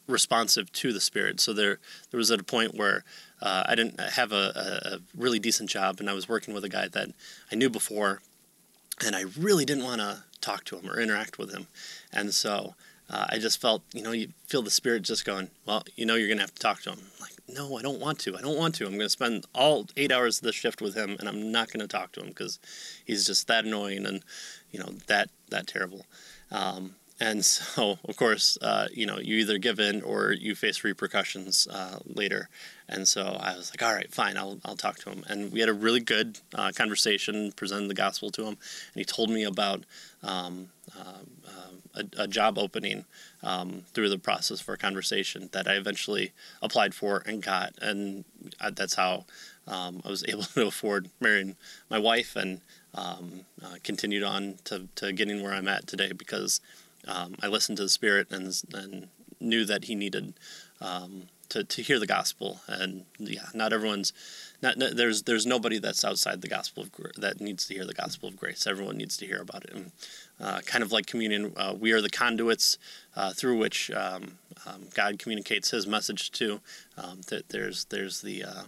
responsive 0.08 0.70
to 0.72 0.92
the 0.92 1.00
Spirit. 1.00 1.40
So 1.40 1.52
there, 1.52 1.78
there 2.10 2.18
was 2.18 2.30
at 2.30 2.40
a 2.40 2.44
point 2.44 2.76
where 2.76 3.04
uh, 3.40 3.64
I 3.66 3.74
didn't 3.74 4.00
have 4.00 4.32
a, 4.32 4.52
a, 4.84 4.98
really 5.16 5.38
decent 5.38 5.68
job, 5.70 5.98
and 5.98 6.08
I 6.08 6.12
was 6.12 6.28
working 6.28 6.54
with 6.54 6.64
a 6.64 6.68
guy 6.68 6.88
that 6.88 7.08
I 7.50 7.54
knew 7.56 7.70
before, 7.70 8.20
and 9.04 9.16
I 9.16 9.24
really 9.36 9.64
didn't 9.64 9.84
want 9.84 10.00
to 10.00 10.22
talk 10.40 10.64
to 10.66 10.78
him 10.78 10.88
or 10.88 11.00
interact 11.00 11.38
with 11.38 11.52
him, 11.52 11.66
and 12.12 12.32
so. 12.32 12.74
Uh, 13.10 13.26
I 13.28 13.38
just 13.38 13.60
felt, 13.60 13.82
you 13.92 14.00
know, 14.00 14.12
you 14.12 14.28
feel 14.46 14.62
the 14.62 14.70
spirit 14.70 15.02
just 15.02 15.26
going, 15.26 15.50
well, 15.66 15.82
you 15.96 16.06
know, 16.06 16.14
you're 16.14 16.28
going 16.28 16.38
to 16.38 16.44
have 16.44 16.54
to 16.54 16.58
talk 16.58 16.80
to 16.82 16.92
him. 16.92 16.98
I'm 16.98 17.20
like, 17.20 17.34
no, 17.54 17.76
I 17.76 17.82
don't 17.82 18.00
want 18.00 18.18
to. 18.20 18.36
I 18.36 18.40
don't 18.40 18.56
want 18.56 18.74
to. 18.76 18.84
I'm 18.84 18.92
going 18.92 19.02
to 19.02 19.10
spend 19.10 19.46
all 19.54 19.86
eight 19.96 20.12
hours 20.12 20.38
of 20.38 20.44
the 20.44 20.52
shift 20.52 20.80
with 20.80 20.94
him, 20.94 21.16
and 21.18 21.28
I'm 21.28 21.52
not 21.52 21.70
going 21.72 21.80
to 21.80 21.88
talk 21.88 22.12
to 22.12 22.20
him 22.20 22.28
because 22.28 22.58
he's 23.04 23.26
just 23.26 23.46
that 23.48 23.64
annoying 23.64 24.06
and, 24.06 24.22
you 24.70 24.80
know, 24.80 24.90
that 25.06 25.30
that 25.50 25.66
terrible. 25.66 26.06
Um, 26.50 26.94
and 27.20 27.44
so, 27.44 27.98
of 28.04 28.16
course, 28.16 28.58
uh, 28.62 28.88
you 28.92 29.06
know, 29.06 29.18
you 29.18 29.36
either 29.36 29.58
give 29.58 29.80
in 29.80 30.02
or 30.02 30.32
you 30.32 30.54
face 30.54 30.84
repercussions 30.84 31.68
uh, 31.70 31.98
later. 32.06 32.48
And 32.88 33.08
so 33.08 33.38
I 33.40 33.56
was 33.56 33.70
like, 33.72 33.82
all 33.82 33.94
right, 33.94 34.12
fine, 34.12 34.36
I'll, 34.36 34.58
I'll 34.64 34.76
talk 34.76 34.98
to 35.00 35.10
him. 35.10 35.24
And 35.28 35.50
we 35.52 35.60
had 35.60 35.68
a 35.68 35.74
really 35.74 36.00
good 36.00 36.40
uh, 36.54 36.72
conversation, 36.74 37.52
presented 37.52 37.88
the 37.88 37.94
gospel 37.94 38.30
to 38.30 38.42
him. 38.42 38.48
And 38.48 38.96
he 38.96 39.04
told 39.04 39.30
me 39.30 39.44
about 39.44 39.84
um, 40.22 40.68
uh, 40.98 41.18
uh, 41.48 42.00
a, 42.18 42.22
a, 42.22 42.28
job 42.28 42.58
opening 42.58 43.04
um, 43.42 43.84
through 43.92 44.08
the 44.08 44.18
process 44.18 44.60
for 44.60 44.74
a 44.74 44.78
conversation 44.78 45.48
that 45.52 45.66
I 45.66 45.74
eventually 45.74 46.32
applied 46.60 46.94
for 46.94 47.22
and 47.26 47.42
got. 47.42 47.72
And 47.80 48.24
that's 48.72 48.94
how 48.94 49.24
um, 49.66 50.02
I 50.04 50.10
was 50.10 50.24
able 50.28 50.42
to 50.42 50.66
afford 50.66 51.08
marrying 51.20 51.56
my 51.88 51.98
wife 51.98 52.36
and 52.36 52.60
um, 52.94 53.46
uh, 53.64 53.76
continued 53.82 54.22
on 54.22 54.56
to, 54.64 54.88
to 54.96 55.12
getting 55.12 55.42
where 55.42 55.54
I'm 55.54 55.68
at 55.68 55.86
today 55.86 56.12
because 56.12 56.60
um, 57.06 57.34
I 57.42 57.48
listened 57.48 57.78
to 57.78 57.84
the 57.84 57.88
Spirit 57.88 58.28
and, 58.30 58.62
and 58.72 59.08
knew 59.40 59.64
that 59.64 59.84
He 59.84 59.94
needed 59.94 60.34
um, 60.80 61.28
to, 61.52 61.64
to 61.64 61.82
hear 61.82 61.98
the 61.98 62.06
gospel. 62.06 62.60
And 62.66 63.04
yeah, 63.18 63.46
not 63.54 63.72
everyone's 63.72 64.12
not, 64.62 64.76
there's 64.78 65.24
there's 65.24 65.44
nobody 65.44 65.78
that's 65.78 66.04
outside 66.04 66.40
the 66.40 66.48
gospel 66.48 66.84
of 66.84 66.92
that 67.18 67.40
needs 67.40 67.66
to 67.66 67.74
hear 67.74 67.84
the 67.84 67.94
gospel 67.94 68.28
of 68.28 68.36
grace. 68.36 68.66
Everyone 68.66 68.96
needs 68.96 69.16
to 69.18 69.26
hear 69.26 69.40
about 69.40 69.64
it. 69.64 69.72
And 69.74 69.92
uh, 70.40 70.60
kind 70.60 70.82
of 70.82 70.92
like 70.92 71.06
communion, 71.06 71.52
uh, 71.56 71.74
we 71.78 71.92
are 71.92 72.00
the 72.00 72.10
conduits 72.10 72.78
uh, 73.16 73.32
through 73.32 73.58
which 73.58 73.90
um, 73.90 74.38
um 74.66 74.88
God 74.94 75.18
communicates 75.18 75.70
His 75.70 75.86
message 75.86 76.30
to. 76.32 76.60
Um, 76.96 77.20
that 77.28 77.48
there's 77.50 77.84
there's 77.86 78.22
the 78.22 78.44
uh, 78.44 78.62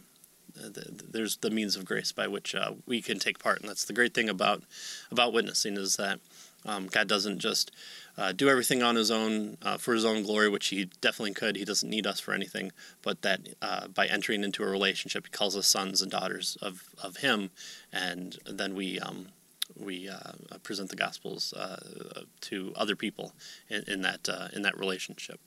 the, 0.55 1.03
there's 1.11 1.39
the 1.39 1.51
means 1.51 1.77
of 1.77 1.85
grace 1.85 2.13
by 2.13 2.29
which 2.29 2.55
uh, 2.55 2.73
we 2.87 3.01
can 3.01 3.19
take 3.19 3.39
part, 3.39 3.61
and 3.61 3.69
that's 3.69 3.85
the 3.85 3.93
great 3.93 4.15
thing 4.15 4.29
about 4.29 4.63
about 5.11 5.33
witnessing 5.33 5.77
is 5.77 5.97
that 5.97 6.21
um, 6.67 6.87
God 6.87 7.09
doesn't 7.09 7.39
just 7.39 7.71
uh, 8.17 8.33
do 8.33 8.49
everything 8.49 8.83
on 8.83 8.97
his 8.97 9.11
own 9.11 9.57
uh, 9.63 9.77
for 9.77 9.95
his 9.95 10.05
own 10.05 10.23
glory, 10.23 10.49
which 10.49 10.69
he 10.69 10.87
definitely 11.01 11.35
could. 11.35 11.57
He 11.57 11.65
doesn't 11.65 11.89
need 11.89 12.07
us 12.07 12.21
for 12.21 12.33
anything, 12.33 12.73
but 13.03 13.23
that 13.23 13.41
uh, 13.61 13.89
by 13.89 14.07
entering 14.07 14.45
into 14.45 14.63
a 14.63 14.67
relationship, 14.67 15.27
he 15.27 15.31
calls 15.31 15.57
us 15.57 15.67
sons 15.67 16.01
and 16.01 16.11
daughters 16.11 16.57
of, 16.63 16.85
of 17.03 17.19
him, 17.19 17.51
and 17.93 18.39
then 18.47 18.75
we 18.75 18.99
um, 19.01 19.29
we 19.77 20.09
uh, 20.09 20.59
present 20.63 20.91
the 20.91 20.97
gospels 20.97 21.53
uh, 21.55 22.23
to 22.43 22.73
other 22.77 22.97
people 22.97 23.33
in, 23.69 23.83
in 23.87 24.03
that 24.03 24.29
uh, 24.29 24.49
in 24.53 24.63
that 24.63 24.79
relationship. 24.79 25.41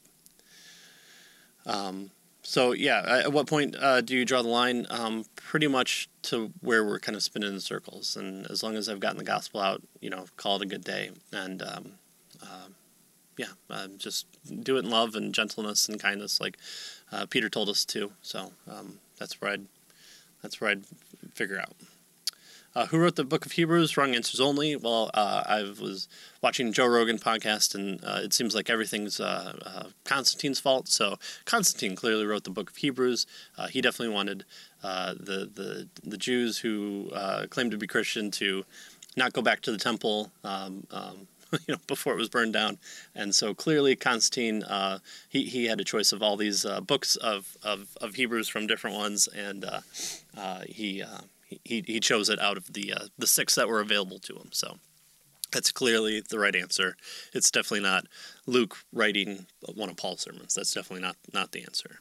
Um, 1.66 2.12
so 2.48 2.72
yeah, 2.72 3.24
at 3.26 3.34
what 3.34 3.46
point 3.46 3.76
uh, 3.78 4.00
do 4.00 4.16
you 4.16 4.24
draw 4.24 4.42
the 4.42 4.48
line? 4.48 4.88
Um, 4.90 5.26
pretty 5.36 5.68
much 5.68 6.08
to 6.22 6.54
where 6.62 6.82
we're 6.86 6.98
kind 6.98 7.18
of 7.18 7.22
spinning 7.22 7.52
in 7.52 7.60
circles, 7.60 8.16
and 8.16 8.50
as 8.50 8.64
long 8.64 8.78
as 8.78 8.88
I've 8.88 9.02
gotten 9.02 9.18
the 9.18 9.26
gospel 9.26 9.60
out, 9.60 9.82
you 10.00 10.10
know, 10.10 10.28
call 10.38 10.56
it 10.56 10.62
a 10.62 10.66
good 10.66 10.86
day, 10.86 11.10
and 11.34 11.62
um, 11.62 11.92
uh, 12.42 12.70
yeah, 13.38 13.52
uh, 13.70 13.88
just 13.98 14.28
do 14.64 14.78
it 14.78 14.86
in 14.86 14.90
love 14.90 15.14
and 15.14 15.34
gentleness 15.34 15.90
and 15.90 16.00
kindness, 16.00 16.40
like 16.40 16.58
uh, 17.12 17.26
Peter 17.26 17.50
told 17.50 17.68
us 17.68 17.84
to. 17.84 18.14
So 18.22 18.54
um, 18.72 19.00
that's 19.20 19.42
where 19.42 19.52
I'd 19.52 19.66
that's 20.42 20.62
where 20.62 20.70
I'd 20.70 20.86
figure 21.34 21.60
out. 21.60 21.76
Uh, 22.78 22.86
who 22.86 23.00
wrote 23.00 23.16
the 23.16 23.24
book 23.24 23.44
of 23.44 23.54
Hebrews? 23.54 23.98
Wrong 23.98 24.14
answers 24.14 24.40
only. 24.40 24.76
Well, 24.76 25.10
uh, 25.16 25.42
I 25.48 25.64
was 25.64 26.08
watching 26.44 26.72
Joe 26.72 26.86
Rogan 26.86 27.18
podcast, 27.18 27.74
and 27.74 28.00
uh, 28.04 28.20
it 28.22 28.34
seems 28.34 28.54
like 28.54 28.70
everything's 28.70 29.20
uh, 29.20 29.58
uh, 29.66 29.84
Constantine's 30.04 30.60
fault. 30.60 30.88
So 30.88 31.18
Constantine 31.46 31.96
clearly 31.96 32.28
wrote 32.28 32.44
the 32.44 32.52
book 32.52 32.70
of 32.70 32.76
Hebrews. 32.76 33.26
Uh, 33.58 33.66
he 33.66 33.82
definitely 33.82 34.14
wanted 34.14 34.46
the 34.84 35.50
the 35.52 35.88
the 36.04 36.18
Jews 36.18 36.60
who 36.60 37.10
claimed 37.50 37.72
to 37.72 37.78
be 37.78 37.88
Christian 37.88 38.30
to 38.32 38.64
not 39.16 39.34
go 39.34 39.42
back 39.42 39.62
to 39.62 39.72
the 39.72 39.80
temple. 39.80 40.32
Um, 40.44 40.86
um, 40.92 41.28
you 41.68 41.74
know, 41.74 41.82
before 41.88 42.14
it 42.14 42.18
was 42.18 42.30
burned 42.30 42.54
down, 42.54 42.78
and 43.16 43.34
so 43.34 43.56
clearly 43.56 43.96
Constantine 43.96 44.64
he, 45.30 45.46
he 45.46 45.66
had 45.66 45.82
a 45.82 45.84
choice 45.84 46.12
of 46.12 46.22
all 46.22 46.38
these 46.38 46.64
books 46.86 47.16
of, 47.16 47.58
of, 47.64 47.98
of 48.02 48.14
Hebrews 48.14 48.50
from 48.50 48.68
different 48.68 48.98
ones, 48.98 49.28
and 49.28 49.66
he 50.68 51.04
he, 51.48 51.84
he 51.86 52.00
chose 52.00 52.30
it 52.30 52.40
out 52.40 52.58
of 52.58 52.74
the 52.74 52.94
uh, 52.94 53.06
the 53.18 53.28
six 53.28 53.56
that 53.56 53.68
were 53.68 53.80
available 53.80 54.20
to 54.20 54.36
him. 54.36 54.50
So 54.52 54.78
that's 55.52 55.72
clearly 55.72 56.22
the 56.22 56.40
right 56.40 56.56
answer. 56.56 56.96
It's 57.34 57.52
definitely 57.52 57.82
not 57.82 58.06
Luke 58.46 58.78
writing 58.92 59.48
one 59.76 59.90
of 59.90 59.98
Paul's 59.98 60.22
sermons. 60.22 60.56
That's 60.56 60.74
definitely 60.74 61.04
not 61.04 61.16
not 61.34 61.52
the 61.52 61.64
answer. 61.64 62.00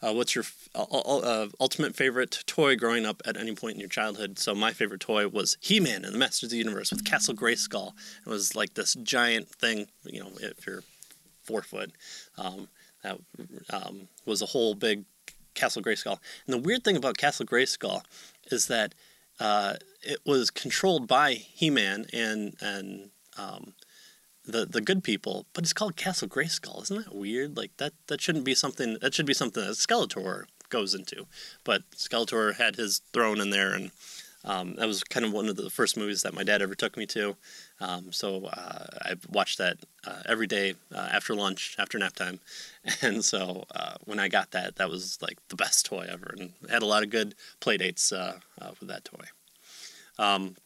Uh, 0.00 0.12
what's 0.12 0.34
your 0.34 0.44
uh, 0.76 0.82
uh, 0.82 1.48
ultimate 1.58 1.96
favorite 1.96 2.44
toy 2.46 2.76
growing 2.76 3.04
up 3.04 3.20
at 3.24 3.36
any 3.36 3.52
point 3.54 3.74
in 3.74 3.80
your 3.80 3.88
childhood? 3.88 4.38
So 4.38 4.54
my 4.54 4.72
favorite 4.72 5.00
toy 5.00 5.26
was 5.26 5.56
He-Man 5.60 6.04
and 6.04 6.14
the 6.14 6.18
Masters 6.18 6.44
of 6.44 6.50
the 6.50 6.56
Universe 6.56 6.92
with 6.92 7.04
Castle 7.04 7.34
Grayskull. 7.34 7.94
It 8.24 8.30
was 8.30 8.54
like 8.54 8.74
this 8.74 8.94
giant 8.94 9.48
thing. 9.48 9.88
You 10.04 10.20
know, 10.20 10.30
if 10.40 10.66
you're 10.68 10.84
four 11.42 11.62
foot, 11.62 11.90
um, 12.36 12.68
that 13.02 13.18
um, 13.70 14.06
was 14.24 14.40
a 14.40 14.46
whole 14.46 14.74
big 14.74 15.04
Castle 15.58 15.82
Grayskull. 15.82 16.18
And 16.46 16.54
the 16.54 16.58
weird 16.58 16.84
thing 16.84 16.96
about 16.96 17.18
Castle 17.18 17.46
Grayskull 17.46 18.02
is 18.50 18.66
that 18.68 18.94
uh, 19.40 19.74
it 20.02 20.20
was 20.24 20.50
controlled 20.50 21.06
by 21.06 21.34
He-Man 21.34 22.06
and 22.12 22.54
and 22.60 23.10
um, 23.36 23.74
the 24.44 24.64
the 24.64 24.80
good 24.80 25.04
people, 25.04 25.46
but 25.52 25.64
it's 25.64 25.72
called 25.72 25.96
Castle 25.96 26.28
Grayskull. 26.28 26.82
Isn't 26.82 27.04
that 27.04 27.14
weird? 27.14 27.56
Like 27.56 27.76
that 27.76 27.92
that 28.06 28.20
shouldn't 28.20 28.44
be 28.44 28.54
something. 28.54 28.98
That 29.00 29.14
should 29.14 29.26
be 29.26 29.34
something 29.34 29.64
that 29.64 29.72
Skeletor 29.72 30.44
goes 30.70 30.94
into. 30.94 31.26
But 31.64 31.82
Skeletor 31.96 32.56
had 32.56 32.76
his 32.76 33.00
throne 33.12 33.40
in 33.40 33.50
there, 33.50 33.72
and 33.72 33.90
um, 34.44 34.74
that 34.76 34.86
was 34.86 35.04
kind 35.04 35.26
of 35.26 35.32
one 35.32 35.48
of 35.48 35.56
the 35.56 35.70
first 35.70 35.96
movies 35.96 36.22
that 36.22 36.34
my 36.34 36.44
dad 36.44 36.62
ever 36.62 36.74
took 36.74 36.96
me 36.96 37.06
to. 37.06 37.36
Um, 37.80 38.12
so 38.12 38.46
uh, 38.46 38.86
I 39.02 39.14
watched 39.30 39.58
that 39.58 39.78
uh, 40.06 40.22
every 40.26 40.46
day 40.46 40.74
uh, 40.94 41.08
after 41.12 41.34
lunch, 41.34 41.76
after 41.78 41.98
nap 41.98 42.14
time. 42.14 42.40
And 43.02 43.24
so 43.24 43.64
uh, 43.74 43.96
when 44.06 44.18
I 44.18 44.28
got 44.28 44.52
that, 44.52 44.76
that 44.76 44.88
was 44.88 45.18
like 45.20 45.36
the 45.48 45.56
best 45.56 45.86
toy 45.86 46.06
ever, 46.10 46.34
and 46.38 46.52
had 46.70 46.82
a 46.82 46.86
lot 46.86 47.02
of 47.02 47.10
good 47.10 47.34
play 47.60 47.76
dates 47.76 48.12
uh, 48.12 48.38
uh, 48.60 48.70
with 48.80 48.88
that 48.88 49.04
toy. 49.04 49.24
Um, 50.18 50.56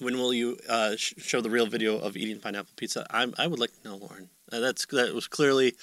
when 0.00 0.18
will 0.18 0.34
you 0.34 0.58
sh- 0.96 1.14
show 1.18 1.40
the 1.40 1.50
real 1.50 1.66
video 1.66 1.98
of 1.98 2.16
eating 2.16 2.40
pineapple 2.40 2.72
pizza? 2.74 3.06
I'm, 3.10 3.34
I 3.38 3.46
would 3.46 3.60
like 3.60 3.70
to 3.80 3.88
know, 3.88 3.96
Lauren. 3.96 4.28
that's 4.50 4.86
that 4.86 5.14
was 5.14 5.28
clearly 5.28 5.74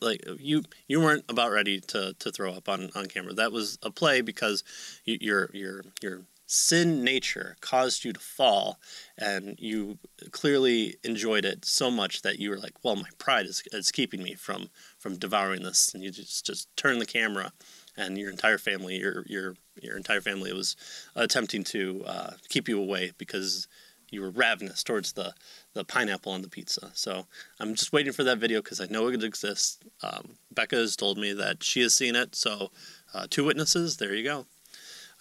like 0.00 0.24
you 0.38 0.62
you 0.86 1.00
weren't 1.00 1.24
about 1.28 1.50
ready 1.50 1.80
to, 1.80 2.14
to 2.18 2.30
throw 2.30 2.52
up 2.52 2.68
on, 2.68 2.90
on 2.94 3.06
camera. 3.06 3.32
That 3.32 3.50
was 3.50 3.78
a 3.82 3.90
play 3.90 4.20
because 4.20 4.62
you, 5.04 5.18
you're 5.20 5.50
you're 5.52 5.84
you're 6.00 6.22
sin 6.52 7.02
nature 7.02 7.56
caused 7.62 8.04
you 8.04 8.12
to 8.12 8.20
fall, 8.20 8.78
and 9.16 9.56
you 9.58 9.98
clearly 10.32 10.96
enjoyed 11.02 11.46
it 11.46 11.64
so 11.64 11.90
much 11.90 12.20
that 12.22 12.38
you 12.38 12.50
were 12.50 12.58
like, 12.58 12.84
"Well, 12.84 12.96
my 12.96 13.08
pride 13.18 13.46
is, 13.46 13.62
is 13.72 13.90
keeping 13.90 14.22
me 14.22 14.34
from 14.34 14.68
from 14.98 15.16
devouring 15.16 15.62
this," 15.62 15.94
and 15.94 16.02
you 16.04 16.10
just 16.10 16.44
just 16.44 16.68
turn 16.76 16.98
the 16.98 17.06
camera, 17.06 17.52
and 17.96 18.18
your 18.18 18.30
entire 18.30 18.58
family, 18.58 18.98
your 18.98 19.24
your 19.26 19.56
your 19.80 19.96
entire 19.96 20.20
family 20.20 20.52
was 20.52 20.76
attempting 21.16 21.64
to 21.64 22.04
uh, 22.06 22.32
keep 22.50 22.68
you 22.68 22.78
away 22.78 23.12
because 23.16 23.66
you 24.10 24.20
were 24.20 24.30
ravenous 24.30 24.82
towards 24.82 25.12
the 25.12 25.32
the 25.72 25.84
pineapple 25.84 26.32
on 26.32 26.42
the 26.42 26.50
pizza. 26.50 26.90
So 26.92 27.26
I'm 27.60 27.74
just 27.74 27.94
waiting 27.94 28.12
for 28.12 28.24
that 28.24 28.36
video 28.36 28.60
because 28.60 28.80
I 28.80 28.86
know 28.86 29.08
it 29.08 29.24
exists. 29.24 29.78
Um, 30.02 30.36
Becca 30.50 30.76
has 30.76 30.96
told 30.96 31.16
me 31.16 31.32
that 31.32 31.64
she 31.64 31.80
has 31.80 31.94
seen 31.94 32.14
it, 32.14 32.34
so 32.34 32.70
uh, 33.14 33.26
two 33.30 33.44
witnesses. 33.44 33.96
There 33.96 34.14
you 34.14 34.22
go. 34.22 34.46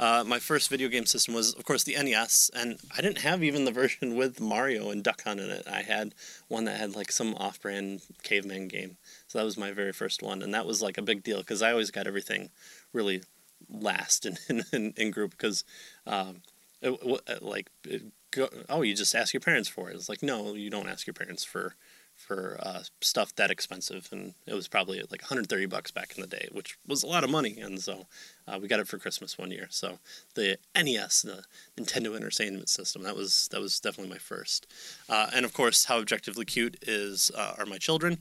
Uh, 0.01 0.23
my 0.25 0.39
first 0.39 0.67
video 0.67 0.89
game 0.89 1.05
system 1.05 1.35
was, 1.35 1.53
of 1.53 1.63
course, 1.63 1.83
the 1.83 1.93
NES, 1.93 2.49
and 2.55 2.79
I 2.97 3.01
didn't 3.01 3.19
have 3.19 3.43
even 3.43 3.65
the 3.65 3.71
version 3.81 4.15
with 4.15 4.41
Mario 4.41 4.89
and 4.89 5.03
Duck 5.03 5.23
Hunt 5.23 5.39
in 5.39 5.51
it. 5.51 5.67
I 5.71 5.83
had 5.83 6.15
one 6.47 6.65
that 6.65 6.79
had 6.79 6.95
like 6.95 7.11
some 7.11 7.35
off-brand 7.35 8.01
caveman 8.23 8.67
game, 8.67 8.97
so 9.27 9.37
that 9.37 9.45
was 9.45 9.57
my 9.57 9.71
very 9.71 9.93
first 9.93 10.23
one, 10.23 10.41
and 10.41 10.55
that 10.55 10.65
was 10.65 10.81
like 10.81 10.97
a 10.97 11.03
big 11.03 11.21
deal 11.21 11.37
because 11.37 11.61
I 11.61 11.69
always 11.71 11.91
got 11.91 12.07
everything 12.07 12.49
really 12.93 13.21
last 13.69 14.25
in 14.25 14.37
in, 14.73 14.93
in 14.97 15.11
group 15.11 15.31
because, 15.31 15.63
um, 16.07 16.41
it, 16.81 17.43
like, 17.43 17.69
it, 17.83 18.01
go, 18.31 18.49
oh, 18.69 18.81
you 18.81 18.95
just 18.95 19.13
ask 19.13 19.35
your 19.35 19.41
parents 19.41 19.69
for 19.69 19.91
it. 19.91 19.95
It's 19.95 20.09
like 20.09 20.23
no, 20.23 20.55
you 20.55 20.71
don't 20.71 20.89
ask 20.89 21.05
your 21.05 21.13
parents 21.13 21.43
for 21.43 21.75
for 22.15 22.57
uh, 22.61 22.83
stuff 23.01 23.35
that 23.35 23.51
expensive, 23.51 24.07
and 24.11 24.33
it 24.45 24.53
was 24.53 24.67
probably 24.67 24.99
like 24.99 25.21
130 25.21 25.65
bucks 25.65 25.91
back 25.91 26.13
in 26.15 26.21
the 26.21 26.27
day, 26.27 26.47
which 26.51 26.77
was 26.87 27.03
a 27.03 27.07
lot 27.07 27.23
of 27.23 27.29
money. 27.29 27.59
And 27.59 27.79
so 27.79 28.07
uh, 28.47 28.59
we 28.61 28.67
got 28.67 28.79
it 28.79 28.87
for 28.87 28.97
Christmas 28.97 29.37
one 29.37 29.51
year. 29.51 29.67
So 29.69 29.99
the 30.35 30.57
NES, 30.75 31.23
the 31.23 31.43
Nintendo 31.77 32.15
Entertainment 32.15 32.69
System, 32.69 33.03
that 33.03 33.15
was 33.15 33.49
that 33.51 33.61
was 33.61 33.79
definitely 33.79 34.11
my 34.11 34.19
first. 34.19 34.67
Uh, 35.09 35.27
and 35.33 35.45
of 35.45 35.53
course, 35.53 35.85
how 35.85 35.97
objectively 35.97 36.45
cute 36.45 36.77
is 36.83 37.31
uh, 37.35 37.55
are 37.57 37.65
my 37.65 37.77
children? 37.77 38.19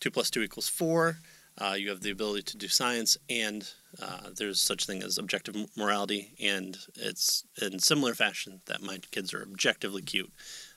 Two 0.00 0.10
plus 0.10 0.30
two 0.30 0.42
equals 0.42 0.68
four. 0.68 1.18
Uh, 1.56 1.76
you 1.78 1.88
have 1.88 2.00
the 2.00 2.10
ability 2.10 2.42
to 2.42 2.56
do 2.56 2.66
science, 2.66 3.16
and 3.30 3.70
uh, 4.02 4.28
there's 4.36 4.60
such 4.60 4.86
thing 4.86 5.04
as 5.04 5.18
objective 5.18 5.54
morality, 5.76 6.32
and 6.42 6.78
it's 6.96 7.44
in 7.62 7.78
similar 7.78 8.12
fashion 8.12 8.60
that 8.66 8.82
my 8.82 8.98
kids 9.12 9.32
are 9.32 9.42
objectively 9.42 10.02
cute 10.02 10.32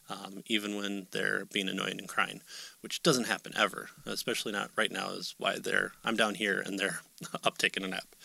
um, 0.10 0.44
even 0.46 0.76
when 0.76 1.08
they're 1.12 1.46
being 1.46 1.68
annoying 1.68 2.00
and 2.00 2.08
crying, 2.08 2.42
which 2.82 3.04
doesn't 3.04 3.26
happen 3.28 3.54
ever, 3.58 3.90
especially 4.06 4.52
not 4.52 4.72
right 4.76 4.92
now. 4.92 5.10
Is 5.10 5.36
why 5.38 5.58
they're 5.60 5.94
I'm 6.04 6.16
down 6.16 6.36
here 6.36 6.62
and 6.66 6.80
they're 6.80 7.00
up 7.44 7.58
taking 7.58 7.84
a 7.84 7.88
nap. 7.88 8.16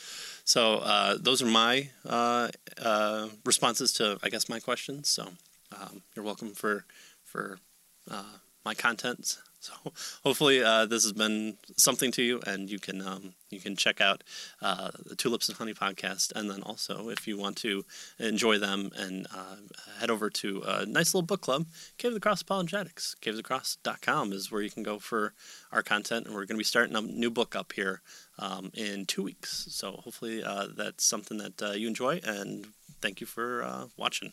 So 0.44 0.76
uh, 0.78 1.16
those 1.20 1.42
are 1.42 1.46
my 1.46 1.90
uh, 2.04 2.48
uh, 2.80 3.28
responses 3.44 3.92
to 3.94 4.18
I 4.22 4.28
guess 4.28 4.48
my 4.48 4.60
questions. 4.60 5.08
So 5.08 5.28
um, 5.78 6.02
you're 6.14 6.24
welcome 6.24 6.52
for 6.52 6.84
for 7.24 7.58
uh, 8.10 8.38
my 8.64 8.74
content. 8.74 9.38
So 9.84 9.92
hopefully 10.24 10.62
uh, 10.62 10.86
this 10.86 11.04
has 11.04 11.12
been 11.12 11.56
something 11.76 12.10
to 12.12 12.22
you, 12.22 12.40
and 12.46 12.68
you 12.68 12.80
can 12.80 13.00
um, 13.00 13.34
you 13.48 13.60
can 13.60 13.76
check 13.76 14.00
out 14.00 14.24
uh, 14.60 14.90
the 15.04 15.14
Tulips 15.14 15.48
and 15.48 15.56
Honey 15.56 15.72
podcast, 15.72 16.32
and 16.34 16.50
then 16.50 16.62
also 16.62 17.08
if 17.10 17.28
you 17.28 17.38
want 17.38 17.56
to 17.58 17.84
enjoy 18.18 18.58
them 18.58 18.90
and 18.96 19.26
uh, 19.32 19.56
head 20.00 20.10
over 20.10 20.30
to 20.30 20.62
a 20.66 20.84
nice 20.86 21.14
little 21.14 21.26
book 21.26 21.42
club, 21.42 21.66
Cave 21.96 22.10
of 22.10 22.14
the 22.14 22.20
Cross 22.20 22.42
Apologetics. 22.42 23.14
CaveoftheCross.com 23.22 24.32
is 24.32 24.50
where 24.50 24.62
you 24.62 24.70
can 24.70 24.82
go 24.82 24.98
for 24.98 25.32
our 25.70 25.82
content, 25.82 26.26
and 26.26 26.34
we're 26.34 26.46
going 26.46 26.56
to 26.56 26.58
be 26.58 26.64
starting 26.64 26.96
a 26.96 27.00
new 27.00 27.30
book 27.30 27.54
up 27.54 27.72
here 27.72 28.02
um, 28.38 28.72
in 28.74 29.06
two 29.06 29.22
weeks. 29.22 29.68
So 29.70 29.92
hopefully 29.92 30.42
uh, 30.42 30.68
that's 30.76 31.04
something 31.04 31.38
that 31.38 31.62
uh, 31.62 31.70
you 31.72 31.86
enjoy, 31.86 32.20
and 32.24 32.66
thank 33.00 33.20
you 33.20 33.26
for 33.28 33.62
uh, 33.62 33.86
watching. 33.96 34.32